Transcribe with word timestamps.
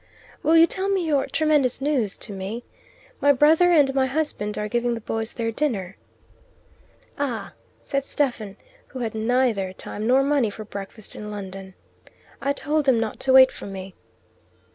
"Will 0.41 0.57
you 0.57 0.65
tell 0.65 0.97
your 0.97 1.27
'tremendous 1.27 1.79
news' 1.79 2.17
to 2.17 2.33
me? 2.33 2.63
My 3.19 3.31
brother 3.31 3.69
and 3.71 3.93
my 3.93 4.07
husband 4.07 4.57
are 4.57 4.67
giving 4.67 4.95
the 4.95 4.99
boys 4.99 5.33
their 5.33 5.51
dinner." 5.51 5.95
"Ah!" 7.19 7.53
said 7.85 8.03
Stephen, 8.03 8.57
who 8.87 8.99
had 9.01 9.13
had 9.13 9.21
neither 9.21 9.71
time 9.73 10.07
nor 10.07 10.23
money 10.23 10.49
for 10.49 10.65
breakfast 10.65 11.15
in 11.15 11.29
London. 11.29 11.75
"I 12.41 12.51
told 12.51 12.85
them 12.85 12.99
not 12.99 13.19
to 13.19 13.33
wait 13.33 13.51
for 13.51 13.67
me." 13.67 13.93